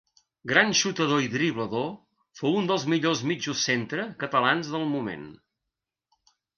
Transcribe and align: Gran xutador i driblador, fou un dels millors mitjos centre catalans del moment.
Gran 0.51 0.71
xutador 0.79 1.21
i 1.25 1.29
driblador, 1.33 1.85
fou 2.41 2.59
un 2.63 2.71
dels 2.73 2.87
millors 2.95 3.23
mitjos 3.35 3.69
centre 3.69 4.09
catalans 4.27 4.77
del 4.77 4.93
moment. 4.99 5.33